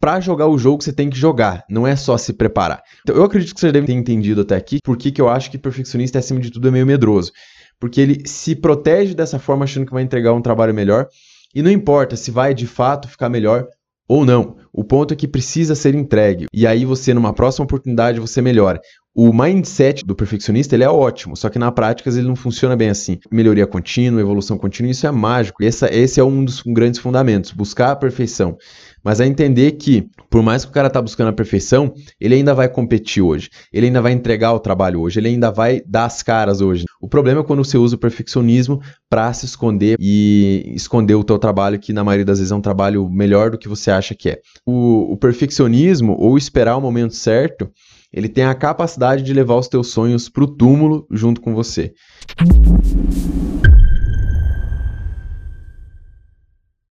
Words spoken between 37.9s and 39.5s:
o perfeccionismo para se